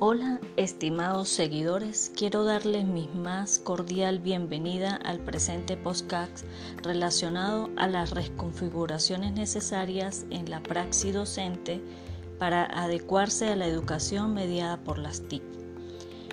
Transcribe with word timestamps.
Hola, 0.00 0.38
estimados 0.56 1.28
seguidores, 1.28 2.12
quiero 2.14 2.44
darles 2.44 2.86
mi 2.86 3.08
más 3.08 3.58
cordial 3.58 4.20
bienvenida 4.20 4.94
al 4.94 5.18
presente 5.18 5.76
podcast 5.76 6.46
relacionado 6.84 7.68
a 7.76 7.88
las 7.88 8.12
reconfiguraciones 8.12 9.32
necesarias 9.32 10.24
en 10.30 10.48
la 10.50 10.62
praxis 10.62 11.14
docente 11.14 11.82
para 12.38 12.62
adecuarse 12.62 13.48
a 13.48 13.56
la 13.56 13.66
educación 13.66 14.34
mediada 14.34 14.76
por 14.76 14.98
las 14.98 15.22
TIC. 15.22 15.42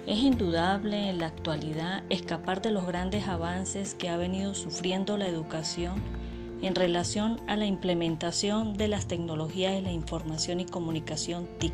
Es 0.06 0.20
indudable 0.20 1.10
en 1.10 1.18
la 1.18 1.26
actualidad 1.26 2.04
escapar 2.12 2.62
de 2.62 2.70
los 2.70 2.86
grandes 2.86 3.28
avances 3.28 3.96
que 3.96 4.10
ha 4.10 4.18
venido 4.18 4.54
sufriendo 4.54 5.18
la 5.18 5.28
educación 5.28 6.04
en 6.62 6.76
relación 6.76 7.42
a 7.48 7.56
la 7.56 7.66
implementación 7.66 8.76
de 8.76 8.90
las 8.90 9.08
tecnologías 9.08 9.74
de 9.74 9.82
la 9.82 9.92
información 9.92 10.60
y 10.60 10.66
comunicación 10.66 11.50
TIC 11.58 11.74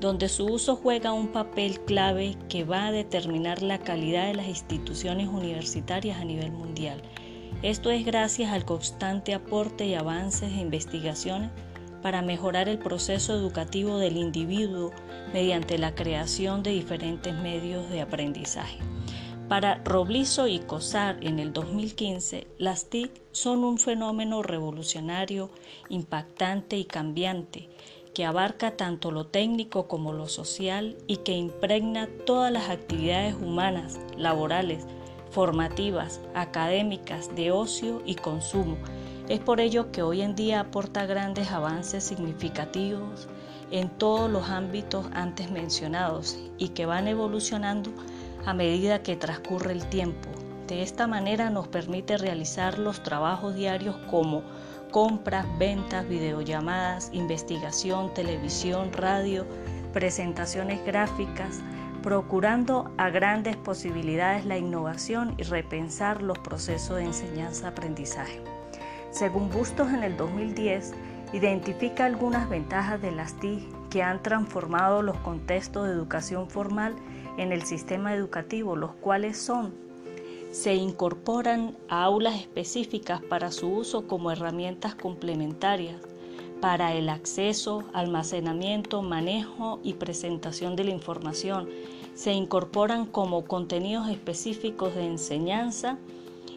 donde 0.00 0.30
su 0.30 0.46
uso 0.46 0.76
juega 0.76 1.12
un 1.12 1.28
papel 1.28 1.78
clave 1.80 2.36
que 2.48 2.64
va 2.64 2.86
a 2.86 2.92
determinar 2.92 3.62
la 3.62 3.78
calidad 3.78 4.26
de 4.26 4.34
las 4.34 4.48
instituciones 4.48 5.28
universitarias 5.28 6.18
a 6.18 6.24
nivel 6.24 6.50
mundial. 6.52 7.02
Esto 7.62 7.90
es 7.90 8.06
gracias 8.06 8.50
al 8.50 8.64
constante 8.64 9.34
aporte 9.34 9.86
y 9.86 9.94
avances 9.94 10.50
e 10.52 10.60
investigaciones 10.60 11.50
para 12.00 12.22
mejorar 12.22 12.70
el 12.70 12.78
proceso 12.78 13.34
educativo 13.34 13.98
del 13.98 14.16
individuo 14.16 14.90
mediante 15.34 15.76
la 15.76 15.94
creación 15.94 16.62
de 16.62 16.70
diferentes 16.70 17.34
medios 17.34 17.90
de 17.90 18.00
aprendizaje. 18.00 18.78
Para 19.48 19.82
Roblizo 19.84 20.46
y 20.46 20.60
Cosar 20.60 21.18
en 21.22 21.40
el 21.40 21.52
2015, 21.52 22.46
las 22.56 22.88
TIC 22.88 23.10
son 23.32 23.64
un 23.64 23.78
fenómeno 23.78 24.42
revolucionario, 24.42 25.50
impactante 25.88 26.78
y 26.78 26.84
cambiante 26.84 27.68
que 28.14 28.24
abarca 28.24 28.76
tanto 28.76 29.10
lo 29.10 29.26
técnico 29.26 29.86
como 29.86 30.12
lo 30.12 30.28
social 30.28 30.96
y 31.06 31.18
que 31.18 31.32
impregna 31.32 32.08
todas 32.26 32.52
las 32.52 32.68
actividades 32.68 33.34
humanas, 33.34 34.00
laborales, 34.16 34.84
formativas, 35.30 36.20
académicas, 36.34 37.34
de 37.36 37.52
ocio 37.52 38.02
y 38.04 38.16
consumo. 38.16 38.76
Es 39.28 39.38
por 39.38 39.60
ello 39.60 39.92
que 39.92 40.02
hoy 40.02 40.22
en 40.22 40.34
día 40.34 40.60
aporta 40.60 41.06
grandes 41.06 41.52
avances 41.52 42.02
significativos 42.02 43.28
en 43.70 43.88
todos 43.88 44.28
los 44.28 44.48
ámbitos 44.48 45.06
antes 45.12 45.50
mencionados 45.50 46.36
y 46.58 46.70
que 46.70 46.86
van 46.86 47.06
evolucionando 47.06 47.92
a 48.44 48.54
medida 48.54 49.02
que 49.02 49.16
transcurre 49.16 49.72
el 49.72 49.86
tiempo. 49.86 50.28
De 50.66 50.82
esta 50.82 51.06
manera 51.06 51.50
nos 51.50 51.68
permite 51.68 52.16
realizar 52.16 52.78
los 52.78 53.02
trabajos 53.02 53.54
diarios 53.54 53.96
como 54.10 54.42
compras, 54.90 55.46
ventas, 55.58 56.08
videollamadas, 56.08 57.10
investigación, 57.12 58.12
televisión, 58.14 58.92
radio, 58.92 59.46
presentaciones 59.92 60.84
gráficas, 60.84 61.60
procurando 62.02 62.90
a 62.96 63.10
grandes 63.10 63.56
posibilidades 63.56 64.44
la 64.46 64.58
innovación 64.58 65.34
y 65.38 65.42
repensar 65.42 66.22
los 66.22 66.38
procesos 66.38 66.96
de 66.96 67.04
enseñanza-aprendizaje. 67.04 68.40
Según 69.10 69.50
Bustos 69.50 69.88
en 69.88 70.02
el 70.02 70.16
2010, 70.16 70.94
identifica 71.32 72.06
algunas 72.06 72.48
ventajas 72.48 73.00
de 73.02 73.10
las 73.10 73.34
TIC 73.34 73.88
que 73.90 74.02
han 74.02 74.22
transformado 74.22 75.02
los 75.02 75.16
contextos 75.18 75.86
de 75.86 75.92
educación 75.92 76.48
formal 76.48 76.94
en 77.36 77.52
el 77.52 77.62
sistema 77.62 78.14
educativo, 78.14 78.76
los 78.76 78.92
cuales 78.94 79.36
son 79.36 79.89
se 80.50 80.74
incorporan 80.74 81.76
a 81.88 82.04
aulas 82.04 82.34
específicas 82.34 83.22
para 83.22 83.52
su 83.52 83.68
uso 83.68 84.06
como 84.06 84.30
herramientas 84.30 84.94
complementarias 84.94 86.00
para 86.60 86.94
el 86.94 87.08
acceso, 87.08 87.84
almacenamiento, 87.92 89.02
manejo 89.02 89.80
y 89.82 89.94
presentación 89.94 90.76
de 90.76 90.84
la 90.84 90.90
información. 90.90 91.68
Se 92.14 92.32
incorporan 92.32 93.06
como 93.06 93.44
contenidos 93.44 94.08
específicos 94.08 94.94
de 94.94 95.06
enseñanza 95.06 95.98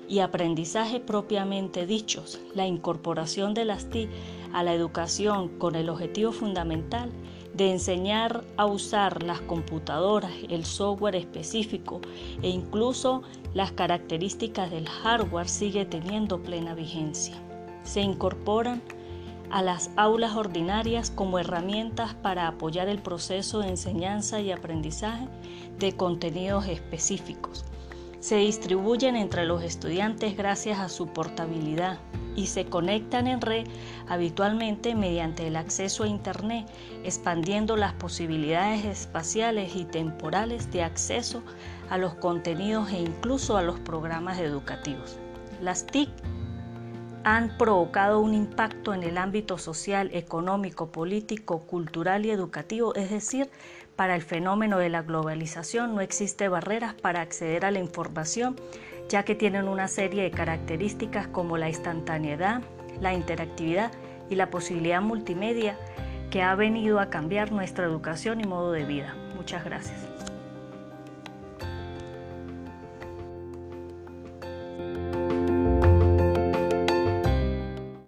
y 0.10 0.20
aprendizaje 0.20 1.00
propiamente 1.00 1.86
dichos. 1.86 2.42
La 2.54 2.68
incorporación 2.68 3.54
de 3.54 3.66
las 3.66 3.90
TIC 3.90 4.10
a 4.52 4.64
la 4.64 4.74
educación 4.74 5.58
con 5.58 5.76
el 5.76 5.90
objetivo 5.90 6.32
fundamental 6.32 7.10
de 7.54 7.72
enseñar 7.72 8.44
a 8.58 8.66
usar 8.66 9.24
las 9.24 9.42
computadoras, 9.42 10.32
el 10.50 10.66
software 10.66 11.16
específico 11.16 12.02
e 12.42 12.50
incluso 12.50 13.22
las 13.54 13.72
características 13.72 14.72
del 14.72 14.90
hardware 14.90 15.48
sigue 15.48 15.86
teniendo 15.86 16.42
plena 16.42 16.74
vigencia. 16.74 17.36
Se 17.84 18.02
incorporan 18.02 18.82
a 19.52 19.62
las 19.62 19.92
aulas 19.98 20.36
ordinarias 20.36 21.12
como 21.12 21.38
herramientas 21.38 22.16
para 22.16 22.48
apoyar 22.48 22.88
el 22.88 23.00
proceso 23.00 23.60
de 23.60 23.70
enseñanza 23.70 24.42
y 24.42 24.52
aprendizaje 24.52 25.28
de 25.78 25.96
contenidos 25.96 26.68
específicos. 26.68 27.64
Se 28.20 28.38
distribuyen 28.38 29.16
entre 29.16 29.46
los 29.46 29.62
estudiantes 29.62 30.36
gracias 30.36 30.80
a 30.80 30.90
su 30.90 31.08
portabilidad, 31.08 32.00
y 32.36 32.48
se 32.48 32.66
conectan 32.66 33.28
en 33.28 33.42
red 33.42 33.68
habitualmente 34.08 34.96
mediante 34.96 35.48
el 35.48 35.56
acceso 35.56 36.04
a 36.04 36.08
Internet, 36.08 36.68
expandiendo 37.04 37.76
las 37.76 37.94
posibilidades 37.94 38.86
espaciales 38.86 39.76
y 39.76 39.86
temporales 39.86 40.72
de 40.72 40.84
acceso 40.84 41.44
a 41.90 41.98
los 41.98 42.16
contenidos 42.16 42.92
e 42.92 43.00
incluso 43.00 43.58
a 43.58 43.62
los 43.62 43.80
programas 43.80 44.40
educativos. 44.40 45.18
Las 45.62 45.86
TIC 45.86 46.10
han 47.24 47.58
provocado 47.58 48.20
un 48.20 48.34
impacto 48.34 48.94
en 48.94 49.04
el 49.04 49.18
ámbito 49.18 49.58
social, 49.58 50.10
económico, 50.14 50.92
político, 50.92 51.62
cultural 51.62 52.26
y 52.26 52.32
educativo, 52.32 52.96
es 52.96 53.10
decir, 53.10 53.50
para 53.96 54.16
el 54.16 54.24
fenómeno 54.24 54.78
de 54.80 54.90
la 54.90 55.04
globalización 55.04 55.96
no 55.96 56.02
existe 56.02 56.50
barreras 56.50 56.96
para 56.96 57.22
acceder 57.22 57.64
a 57.64 57.72
la 57.72 57.80
información 57.80 58.56
ya 59.10 59.24
que 59.24 59.36
tienen 59.36 59.68
una 59.68 59.88
serie 59.88 60.24
de 60.24 60.32
características 60.32 61.28
como 61.28 61.58
la 61.58 61.70
instantaneidad, 61.70 62.62
la 63.00 63.14
interactividad 63.14 63.92
y 64.30 64.36
la 64.36 64.50
posibilidad 64.50 65.02
multimedia 65.02 65.78
que 66.32 66.42
ha 66.42 66.56
venido 66.56 67.00
a 67.00 67.10
cambiar 67.10 67.52
nuestra 67.52 67.86
educación 67.86 68.42
y 68.42 68.46
modo 68.46 68.72
de 68.72 68.86
vida. 68.86 69.16
Muchas 69.36 69.64
gracias. 69.64 70.33